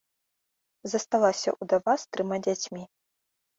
[0.93, 2.83] Засталася ўдава з трыма дзяцьмі.